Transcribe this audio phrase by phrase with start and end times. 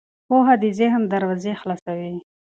[0.27, 2.15] پوهه د ذهن دروازې خلاصوي.